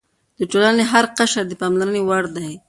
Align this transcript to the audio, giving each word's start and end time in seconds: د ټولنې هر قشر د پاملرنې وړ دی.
د 0.39 0.41
ټولنې 0.51 0.83
هر 0.91 1.05
قشر 1.17 1.43
د 1.47 1.53
پاملرنې 1.61 2.01
وړ 2.07 2.23
دی. 2.35 2.49